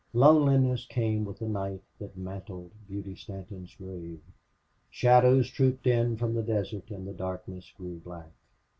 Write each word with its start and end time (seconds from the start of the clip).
Loneliness 0.13 0.85
came 0.85 1.25
with 1.25 1.37
the 1.37 1.47
night 1.47 1.83
that 1.99 2.17
mantled 2.17 2.71
Beauty 2.87 3.13
Stanton's 3.13 3.75
grave. 3.75 4.19
Shadows 4.89 5.51
trooped 5.51 5.85
in 5.85 6.17
from 6.17 6.33
the 6.33 6.41
desert 6.41 6.89
and 6.89 7.07
the 7.07 7.13
darkness 7.13 7.71
grew 7.77 7.99
black. 7.99 8.31